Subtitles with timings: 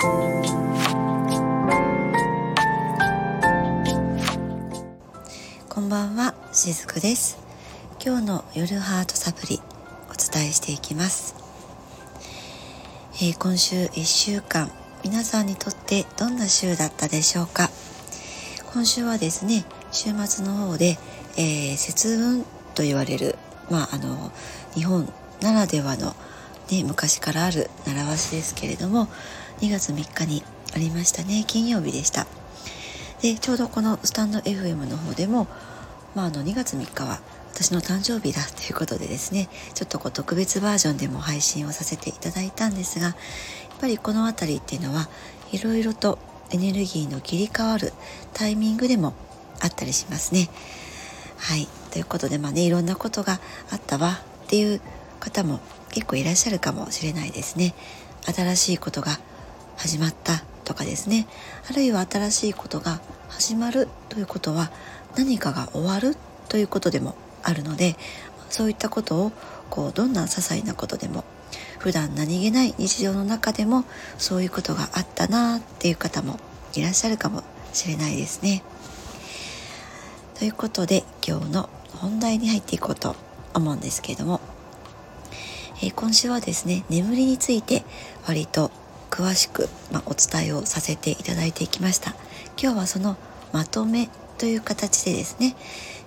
[0.00, 0.06] こ
[5.82, 7.36] んばんはしずくです。
[8.02, 9.60] 今日の夜ハートサプリ
[10.08, 11.34] お伝えしていきます、
[13.16, 14.72] えー、今週1週間
[15.04, 17.68] 皆さんにとってどんな週だったでしょうか？
[18.72, 20.96] 今週はですね週末の方で、
[21.36, 23.36] えー、節分と言われる
[23.70, 24.32] まああの
[24.72, 25.12] 日本
[25.42, 26.14] ならではの、
[26.70, 29.06] ね、昔からある習わしですけれども
[29.60, 30.44] 2月3日に
[30.74, 31.44] ありましたね。
[31.46, 32.26] 金曜日でした。
[33.22, 35.46] でちょうどこのスタンド FM の方でも、
[36.14, 37.20] まあ、あの2月3日は
[37.52, 43.16] 私の誕生日だということでですねちょっとこう特別バージョンでも配信をさせていただいたんですがやっ
[43.80, 45.08] ぱりこの辺りっていうのは
[45.52, 46.18] いろいろと
[46.50, 47.92] エネルギーの切り替わる
[48.32, 49.12] タイミングでも
[49.60, 50.48] あったりしますね。
[51.36, 51.68] はい。
[51.90, 53.40] ということでまあねいろんなことが
[53.70, 54.80] あったわっていう
[55.20, 55.60] 方も
[55.90, 57.74] 結構いらっしゃるかもしれないですね。
[58.26, 59.18] 新しいことが
[59.76, 61.26] 始まったとかですね
[61.68, 64.70] あるいは新しいことが始まるということは
[65.16, 66.16] 何かが終わる
[66.48, 67.96] ということでもあるので
[68.50, 69.32] そういったことを
[69.70, 71.24] こうどんな些細なことでも
[71.78, 73.84] 普段何気ない日常の中でも
[74.18, 76.38] そういうことがあったなっていう方も
[76.74, 78.62] いらっしゃるかもしれないですね。
[80.38, 83.16] ということで今日の本題に入っていこうと
[83.54, 84.40] 思うんですけれども、
[85.82, 87.84] え、今週はですね眠りについて
[88.26, 88.70] 割と
[89.10, 92.14] 詳しく、まあ、お伝えをさせていただいていきました。
[92.60, 93.16] 今日はその
[93.52, 95.56] まとめという形でですね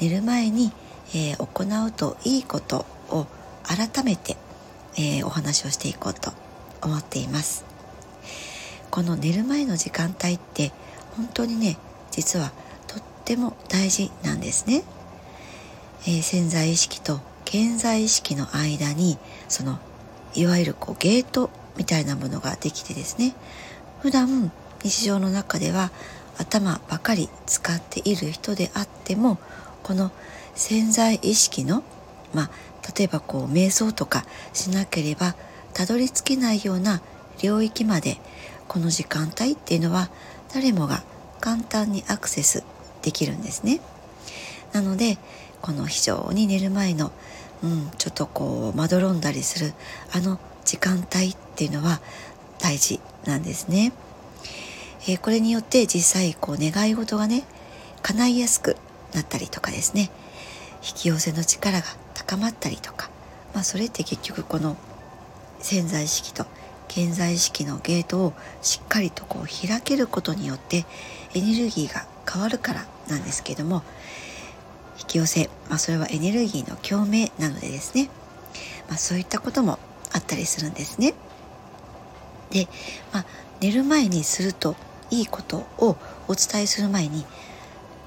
[0.00, 0.72] 寝る前に、
[1.14, 3.26] えー、行うといいことを
[3.64, 4.36] 改めて、
[4.96, 6.32] えー、お話をしていこうと
[6.82, 7.64] 思っています。
[8.90, 10.72] この寝る前の時間帯って
[11.16, 11.76] 本当にね
[12.10, 12.52] 実は
[12.86, 14.84] とっても大事なんですね、
[16.02, 19.16] えー、潜在意識と健在意識の間に
[19.48, 19.78] その
[20.34, 23.34] いわゆるこうゲートみたいなものができてですね
[24.02, 24.52] 普段
[24.82, 25.90] 日常の中では
[26.38, 29.38] 頭ばかり使っている人であっても
[29.82, 30.10] この
[30.54, 31.82] 潜在意識の
[32.34, 32.50] まあ
[32.96, 35.34] 例えばこう瞑想とかしなければ
[35.72, 37.00] たどり着けないような
[37.42, 38.18] 領域まで
[38.68, 40.10] この時間帯っていうのは
[40.52, 41.04] 誰もが
[41.40, 42.64] 簡単にアクセス
[43.02, 43.80] できるんですね。
[44.72, 45.18] なので
[45.66, 47.10] この非常に寝る前の、
[47.64, 49.72] うん、ちょっとこうまどろんだりする
[50.12, 52.00] あの時間帯っていうのは
[52.60, 53.92] 大事なんですね。
[55.08, 57.42] えー、これによって実際こう願い事がね
[58.02, 58.76] 叶いやすく
[59.12, 60.12] なったりとかですね
[60.84, 63.10] 引き寄せの力が高まったりとか、
[63.52, 64.76] まあ、それって結局この
[65.58, 66.46] 潜在意識と
[66.86, 70.86] 健在意識のゲートをしっかりとこう開けることによって
[71.34, 73.82] エネルギーが変わるからなんですけども
[74.98, 78.08] 引き寄せ、まあ、それはエネルギーの共鳴なのでですね、
[78.88, 79.78] まあ、そういったことも
[80.12, 81.14] あったりするんですね。
[82.50, 82.68] で、
[83.12, 83.26] まあ、
[83.60, 84.76] 寝る前にすると
[85.10, 85.96] いいことを
[86.28, 87.24] お伝えする前に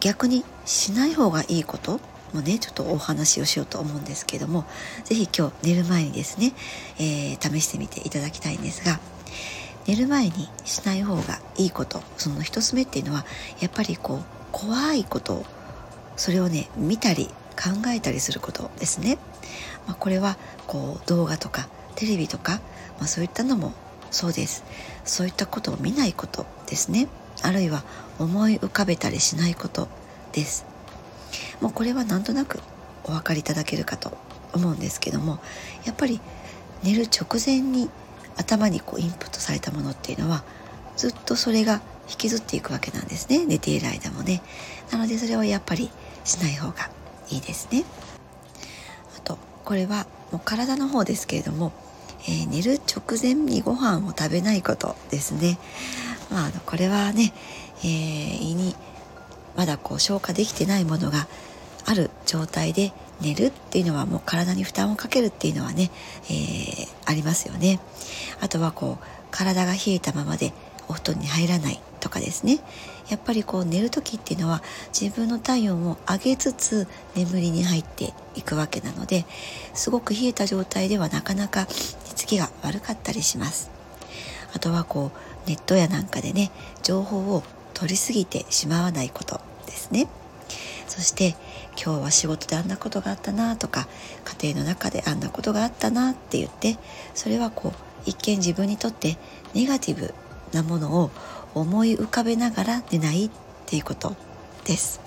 [0.00, 2.00] 逆にしない方がいいこと
[2.32, 4.64] もねちょっとお話をしようと思うんですけども
[5.04, 6.52] 是非今日寝る前にですね、
[6.98, 9.00] えー、試してみていただきたいんですが
[9.86, 13.24] 寝る前にしない方がいいことその一つ目っていうのは
[13.60, 15.46] やっぱりこう怖いことを
[16.16, 17.26] それをね見たり
[17.56, 19.18] 考えたりすることですね。
[19.86, 20.36] まあ、これは
[20.66, 22.60] こう動画とかテレビとか、
[22.98, 23.72] まあ、そういったのも
[24.10, 24.64] そうです。
[25.04, 27.08] そういったことを見ないことですね。
[27.42, 27.84] あるいは
[28.18, 29.88] 思い浮かべたりしないこと
[30.32, 30.66] です。
[31.60, 32.60] もうこれはなんとなく
[33.04, 34.16] お分かりいただけるかと
[34.52, 35.40] 思うんですけども
[35.84, 36.20] やっぱり
[36.82, 37.90] 寝る直前に
[38.36, 40.44] 頭にこうインプットされたものっていうのは
[40.96, 43.46] ずっとそれが引きずっていくわけなんですね。
[43.46, 44.42] 寝ている間もね。
[44.92, 45.90] なのでそれはやっぱり
[46.24, 46.90] しない方が
[47.30, 47.84] いいですね
[49.16, 51.72] あとこれはもう体の方ですけれども
[52.26, 55.58] えー、寝る直前にご飯を食べないことですね。
[56.30, 57.34] まあ、あのこれはね、
[57.80, 58.74] えー、胃に
[59.56, 61.28] まだこう消化できてないものが
[61.84, 65.90] ある状態で寝るっていうのはもう体に負担をかけるっていうのはね、
[66.24, 67.78] えー、ありますよね。
[68.40, 70.54] あとはこう体が冷えたままで
[70.88, 72.60] お布団に入らないとかですね。
[73.08, 74.62] やっぱりこう寝る時っていうのは
[74.98, 79.24] 自分の体温を上げつつ眠りに入っていくわけなので
[79.72, 81.66] すごく冷えた状態ではなかなか寝
[82.14, 83.70] つきが悪かったりします。
[84.54, 85.12] あとはこ
[85.46, 86.50] うネットやなんかでね
[86.82, 87.42] 情報を
[87.72, 90.06] 取りすぎてしまわないことですね。
[90.86, 91.34] そして
[91.82, 93.88] 今日は仕事であんなことがあったなとか
[94.42, 96.76] 家庭の中であんなことがあったなって言って
[97.14, 97.72] それはこう
[98.04, 99.16] 一見自分にとって
[99.54, 100.14] ネガティブ
[100.52, 101.10] なものを
[101.54, 103.30] 思い浮かべながら寝ないっ
[103.66, 104.14] ていうこと
[104.64, 105.00] です。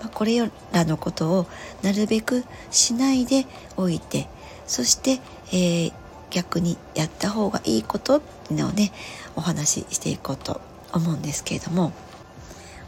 [0.00, 0.38] まあ、これ
[0.72, 1.46] らのことを
[1.82, 3.46] なるべくしないで
[3.76, 4.28] おいて
[4.66, 5.20] そして、
[5.52, 5.92] えー、
[6.30, 8.92] 逆にやった方がいいことっていうのをね
[9.36, 10.60] お話ししていこうと
[10.92, 11.92] 思うんですけれども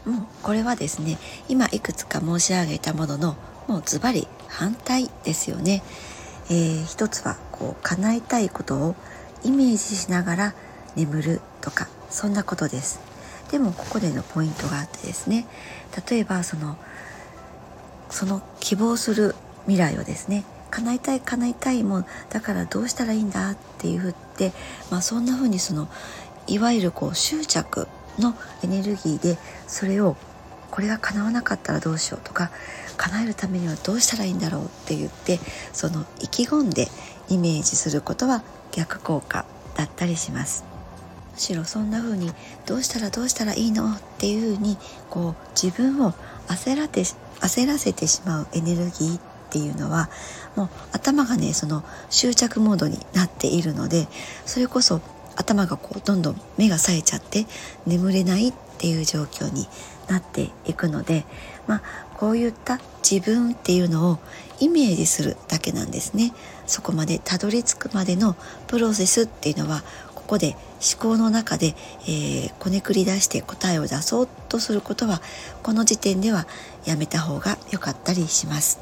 [0.05, 1.17] もうこれはですね
[1.47, 3.35] 今いくつか申し上げたものの
[3.67, 5.83] もうズバリ反対ですよね。
[6.49, 8.95] えー、一つはこう叶えたいことを
[9.43, 10.55] イメージしながら
[10.95, 12.99] 眠るとかそんなことです。
[13.51, 15.47] でもここでのポイントがあってですね
[16.07, 16.77] 例えばその
[18.09, 19.35] その希望する
[19.65, 24.51] 未来をですね叶えたい叶えたいもうだからどうしたらいいんだっていうふって、
[24.91, 25.87] まあ、そんな風にその
[26.47, 27.87] いわゆるこう執着
[28.19, 30.15] のエネルギーでそれを
[30.71, 32.51] これが叶わなかったらどうしようとか
[32.97, 35.39] 叶えるためにはどうしたらいいんだろうって言って
[35.73, 36.87] その意気込んで
[37.29, 39.45] イメージすることは逆効果
[39.75, 40.68] だったりします。
[41.39, 42.31] しろそんな風に
[42.65, 43.93] どうしたらどうしたらいいの？
[43.93, 44.77] っていう風に
[45.09, 46.13] こう自分を
[46.47, 47.01] 焦らて
[47.39, 49.19] 焦らせてしまうエネルギーっ
[49.49, 50.09] ていうのは
[50.55, 54.07] もう頭がねその執着モードになっているので
[54.45, 55.01] それこそ
[55.35, 57.45] 頭がこうどんどん目が冴えちゃって
[57.87, 59.67] 眠れないっていう状況に
[60.07, 61.23] なっていくので、
[61.67, 61.81] まあ、
[62.17, 64.19] こういった自分っていうのを
[64.59, 66.33] イメージするだけなんですね。
[66.67, 68.35] そこまでたどり着くまでの
[68.67, 69.83] プロセスっていうのは
[70.29, 70.55] こで
[70.95, 71.73] 思考の中で、
[72.03, 75.21] えー、こねくり出して答えを出そうとすることは
[75.63, 76.45] この時点では
[76.85, 78.79] やめた方が良かったりします。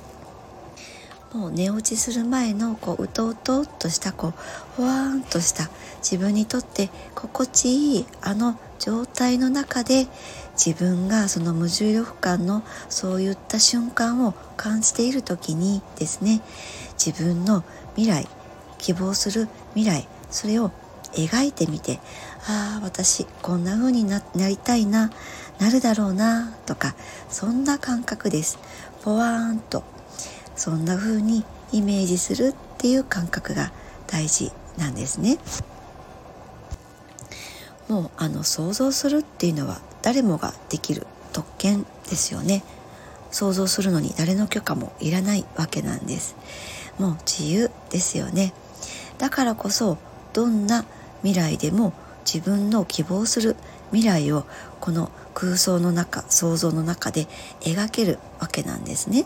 [1.33, 4.33] もう寝落ちする前のこううとうととしたこう
[4.75, 10.07] ふわーんとした自分にとって心地いいあの状態の中で
[10.53, 16.41] 自分がその無重力感のそういった瞬間を感じている時にですね
[16.93, 17.63] 自分の
[17.95, 18.27] 未来
[18.77, 20.71] 希望する未来それを
[21.13, 21.99] 描いてみて
[22.47, 25.11] ああ私こんな風にななりたいな
[25.59, 26.95] なるだろうなとか
[27.29, 28.59] そんな感覚です
[29.03, 29.83] ポワーンと
[30.55, 33.71] そんな風にイメージするっていう感覚が
[34.07, 35.37] 大事なんですね。
[37.87, 42.63] もうあの想像するっていうのは誰もができる特権ですよね。
[43.31, 46.35] 想像するのに誰の許可もいらないわけなんです。
[46.97, 48.53] もう自由ですよね。
[49.17, 49.97] だからこそ
[50.33, 50.85] どんな
[51.23, 51.93] 未来でも
[52.25, 53.55] 自分の希望する
[53.91, 54.45] 未来を
[54.79, 57.27] この空想の中想像の中で
[57.61, 59.25] 描けるわけなんですね。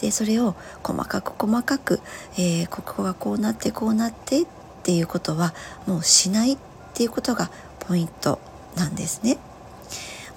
[0.00, 0.54] でそれを
[0.84, 2.00] 細かく細かく、
[2.36, 4.46] えー、ここがこうなってこうなってっ
[4.84, 5.54] ていうことは
[5.86, 6.58] もうしないっ
[6.94, 7.50] ていうことが
[7.80, 8.38] ポイント
[8.76, 9.38] なんですね。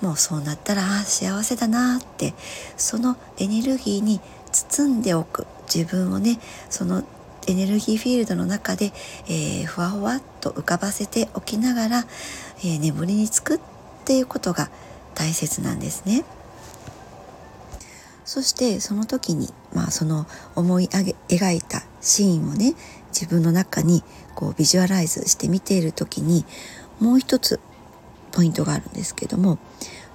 [0.02, 2.34] もうそうなったら幸せだなって
[2.76, 4.20] そのエネルギーに
[4.52, 6.40] 包んでおく自分をね
[6.72, 7.04] その
[7.48, 8.92] エネルギーフィールドの中で、
[9.28, 12.06] えー、ふわふわっと浮かばせておきながら、
[12.60, 13.60] えー、眠りにつくっ
[14.06, 14.70] ていうことが
[15.16, 16.24] 大切なんですね。
[18.26, 22.76] そしてその時に、まあ、その思い描いたシーンをね
[23.08, 24.04] 自分の中に
[24.36, 26.46] こうビジュアライズして見ている時に
[27.02, 27.60] もう一つ
[28.32, 29.60] ポイントがあるんですけども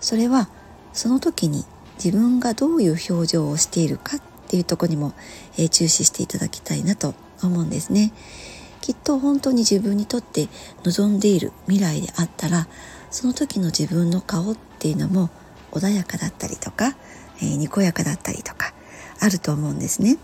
[0.00, 0.48] それは
[0.94, 1.64] その時に
[2.02, 5.12] 自分がどういう表情をしているかっっていうとこにも、
[5.58, 8.12] えー、注視していただきたいなと思うんですね。
[8.80, 10.48] きっと本当に自分にとって
[10.84, 12.68] 望んでいる未来であったら
[13.10, 15.28] その時の自分の顔っていうのも
[15.72, 16.94] 穏やかだったりとか
[17.40, 18.72] えー、にこやかだったりとか
[19.20, 20.18] あると思うんですね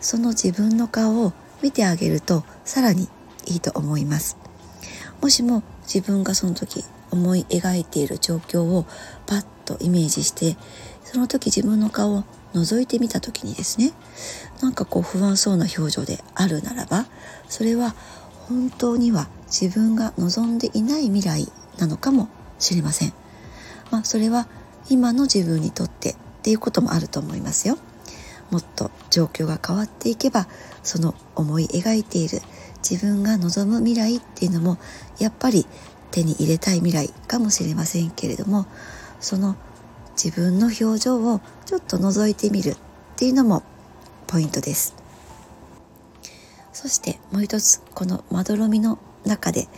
[0.00, 1.32] その自分の顔を
[1.62, 3.08] 見てあげるとさらに
[3.46, 4.36] いいと思います
[5.20, 8.86] もしも自分がその時思い描いている状況を
[9.26, 10.56] パッとイメージして
[11.04, 13.92] その時自分の顔を覗いてみた時にですね
[14.60, 17.06] なんかこう不安そうな表情であるならば
[17.48, 17.94] それは
[18.48, 22.28] 本当には自分が望んでいない未来なのかも
[22.58, 23.12] しれません。
[23.90, 24.48] まあ、それは
[24.88, 27.76] 今の自分にとってっていうこともあると思いますよ。
[28.50, 30.46] もっと状況が変わっていけば
[30.82, 32.40] その思い描いている
[32.88, 34.78] 自分が望む未来っていうのも
[35.18, 35.66] やっぱり
[36.10, 38.66] 手に入れたい未来かもしれませんけれども
[39.20, 39.56] その
[40.12, 42.76] 自分の表情をちょっと覗いてみるっ
[43.16, 43.62] ていうのも
[44.26, 44.94] ポイントです。
[46.72, 49.68] そしてもう一つこのまどろみの中で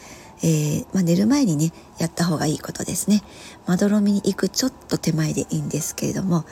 [0.43, 3.23] えー、まあ、寝る前にねやった方がいいことですね。
[3.67, 6.45] まどろみに行くちょっと手前でいいんですけれども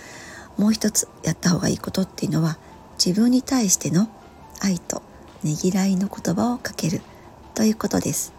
[0.56, 2.58] もう一つやった方がいいことっていうのは
[3.04, 4.08] 自分に対しての
[4.60, 5.02] 愛と
[5.42, 7.02] ねぎらいの言葉をかける
[7.54, 8.32] ということです。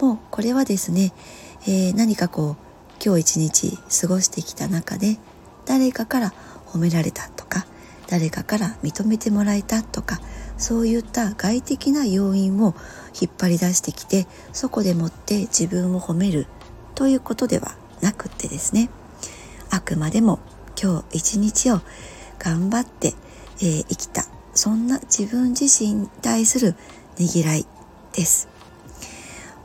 [0.00, 1.12] もうこれはですね、
[1.62, 2.67] えー、何かこう
[3.04, 5.18] 今日一日過ごしてきた中で
[5.64, 6.34] 誰かから
[6.66, 7.66] 褒められたとか
[8.08, 10.18] 誰かから認めてもらえたとか
[10.56, 12.74] そういった外的な要因を
[13.20, 16.46] 引っ張り出してきてそこでもって自分を褒める
[16.94, 18.90] ということではなくってですね。
[19.70, 20.40] あくまでも
[20.80, 21.80] 今日一日を
[22.38, 23.14] 頑張って、
[23.60, 24.24] えー、生きた
[24.54, 26.74] そんな自分自身に対する
[27.18, 27.66] ねぎらい
[28.14, 28.48] です。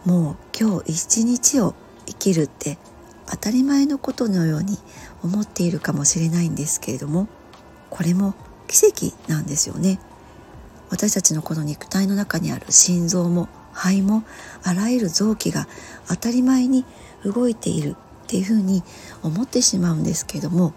[0.06, 1.76] もう今日一日を
[2.06, 2.78] 生きるって
[3.30, 4.78] 当たり前のことのように
[5.24, 7.28] 思っているかもしれないんですけれども
[7.90, 8.36] これも
[8.68, 10.00] 奇跡なんですよね。
[10.90, 14.24] 私たちのこの肉体の中にある心臓も肺も
[14.64, 15.68] あらゆる臓器が
[16.08, 16.86] 当たり前に
[17.24, 18.84] 動いているっていうふうに
[19.24, 20.74] 思ってしまうんですけれども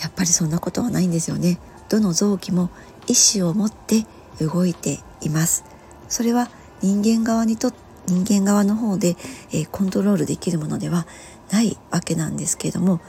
[0.00, 1.58] やっぱりそんなことはないんですよね。
[1.88, 2.70] どの臓器も
[3.06, 4.06] 意志を持って
[4.40, 5.64] 動いています。
[6.08, 6.48] それは
[6.80, 7.72] 人間側にと
[8.06, 9.16] 人間側の方で、
[9.50, 11.06] えー、コントロールできるものでは
[11.50, 13.00] ないわけなんですけれども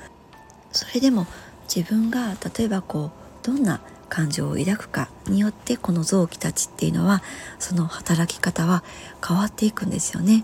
[0.71, 1.27] それでも
[1.73, 3.11] 自分が例えばこ
[3.43, 7.21] うどんな感情を抱くかによってこの臓器たちっていうのは
[7.59, 8.83] その働き方は
[9.25, 10.43] 変わっていくんですよね。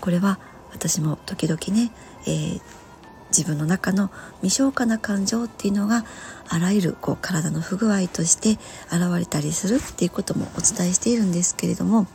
[0.00, 0.38] これは
[0.72, 1.90] 私も時々ね、
[2.26, 2.60] えー、
[3.30, 4.10] 自分の中の
[4.42, 6.04] 未消化な感情っていうのが
[6.48, 8.58] あらゆるこう体の不具合として
[8.92, 12.06] 現れたりするっていうこともお伝えしているんですけれども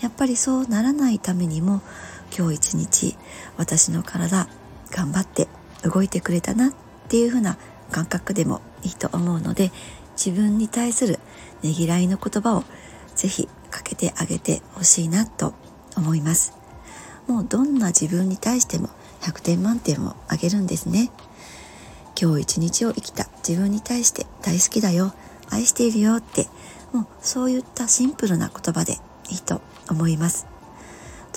[0.00, 1.82] やっぱりそうならないためにも
[2.36, 3.16] 今日一日
[3.56, 4.48] 私の体
[4.90, 5.48] 頑張って
[5.82, 6.72] 動いてくれたなっ
[7.08, 7.56] ていう風な
[7.90, 9.70] 感覚でもいいと思うので
[10.12, 11.18] 自分に対する
[11.62, 12.64] ねぎらいの言葉を
[13.14, 15.54] ぜひかけてあげてほしいなと
[15.96, 16.54] 思います。
[17.26, 18.88] もうどんな自分に対しても
[19.20, 21.10] 100点満点をあげるんですね。
[22.20, 25.14] 今日一日を生きた自分に対して大好きだよ
[25.50, 26.48] 愛しているよって
[26.92, 28.94] もうそういったシンプルな言葉で
[29.30, 30.47] いいと思います。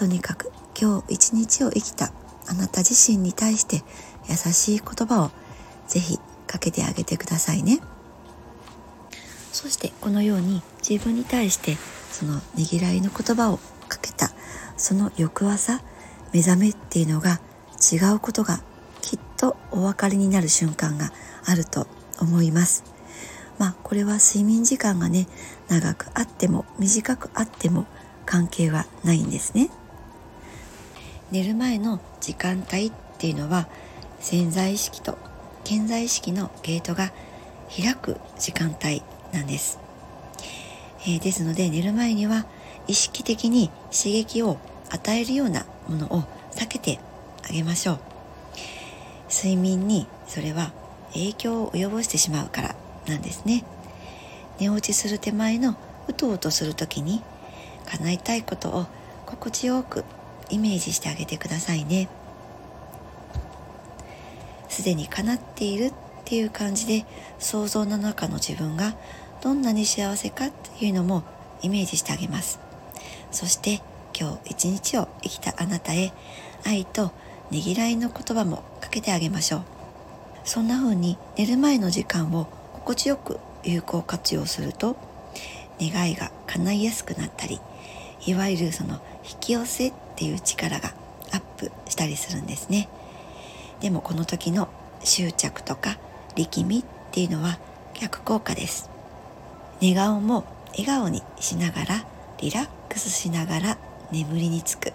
[0.01, 2.11] とにかく今日一日を生きた
[2.47, 3.83] あなた自身に対して
[4.27, 5.29] 優しい言葉を
[5.87, 6.17] ぜひ
[6.47, 7.79] かけてあげてくださいね。
[9.51, 11.77] そしてこのように自分に対して
[12.09, 14.31] そのねぎらいの言葉をかけた
[14.75, 15.83] その翌朝
[16.33, 17.39] 目覚めっていうのが
[17.93, 18.63] 違うことが
[19.01, 21.11] きっとお分かりになる瞬間が
[21.45, 21.85] あると
[22.19, 22.83] 思います。
[23.59, 25.27] まあこれは睡眠時間がね
[25.67, 27.85] 長くあっても短くあっても
[28.25, 29.69] 関係はないんですね。
[31.31, 33.67] 寝る前の時間帯っていうのは
[34.19, 35.17] 潜在意識と
[35.63, 37.11] 健在意識のゲートが
[37.75, 39.79] 開く時間帯なんです、
[41.03, 42.45] えー、ですので寝る前には
[42.87, 44.57] 意識的に刺激を
[44.89, 46.99] 与えるようなものを避けて
[47.47, 47.99] あげましょう。
[49.31, 50.73] 睡眠にそれは
[51.13, 52.75] 影響を及ぼしてしまうから
[53.07, 53.63] なんですね。
[54.59, 55.75] 寝落ちする手前の
[56.07, 57.23] うとうとする時に
[57.85, 58.85] 叶えたいことを
[59.25, 60.03] 心地よく
[60.51, 62.07] イメージしてあげてくださいね。
[64.69, 65.93] すでに叶っているっ
[66.25, 67.05] ていう感じで
[67.39, 68.95] 想像の中の自分が
[69.41, 71.23] どんなに幸せかっていうのも
[71.61, 72.59] イメージしてあげます。
[73.31, 73.81] そして
[74.17, 76.13] 今日一日を生きたあなたへ
[76.65, 77.11] 愛と
[77.49, 79.63] ねぎらいの言葉もかけてあげましょう。
[80.43, 84.97] そんな風に寝る前の時間を心地よく有効活用すると
[85.79, 87.59] 願いが叶いやすくなったり
[88.25, 90.93] いわゆるその引き寄せっっていう力が
[91.31, 92.87] アップしたりするんですね。
[93.79, 94.69] でもこの時の
[95.03, 95.97] 執着とか
[96.35, 97.57] 力みっていうのは
[97.99, 98.91] 逆効果です。
[99.81, 102.05] 寝顔も笑顔にしながら
[102.37, 103.77] リラックスしながら
[104.11, 104.93] 眠りにつく。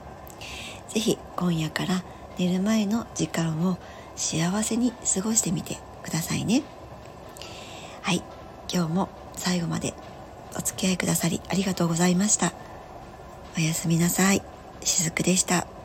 [0.90, 2.04] 是非今夜から
[2.38, 3.78] 寝る前の時間を
[4.14, 6.62] 幸せに過ごしてみてくださいね。
[8.02, 8.22] はい。
[8.72, 9.92] 今日も最後まで
[10.56, 12.52] お付き合いくださりありがとうございました。
[13.58, 14.55] おやすみなさい。
[14.86, 15.75] しずくでした。